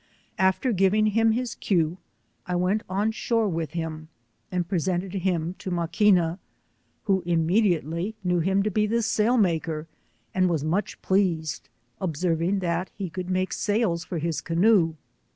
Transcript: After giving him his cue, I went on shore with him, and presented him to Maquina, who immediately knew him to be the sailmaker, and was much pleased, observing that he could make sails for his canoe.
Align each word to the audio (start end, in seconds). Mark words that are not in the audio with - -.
After 0.39 0.71
giving 0.71 1.05
him 1.05 1.33
his 1.33 1.53
cue, 1.53 1.99
I 2.47 2.55
went 2.55 2.81
on 2.89 3.11
shore 3.11 3.47
with 3.47 3.73
him, 3.73 4.07
and 4.51 4.67
presented 4.67 5.13
him 5.13 5.53
to 5.59 5.69
Maquina, 5.69 6.39
who 7.03 7.21
immediately 7.23 8.15
knew 8.23 8.39
him 8.39 8.63
to 8.63 8.71
be 8.71 8.87
the 8.87 9.03
sailmaker, 9.03 9.85
and 10.33 10.49
was 10.49 10.63
much 10.63 10.99
pleased, 11.03 11.69
observing 11.99 12.61
that 12.61 12.89
he 12.97 13.11
could 13.11 13.29
make 13.29 13.53
sails 13.53 14.03
for 14.03 14.17
his 14.17 14.41
canoe. 14.41 14.95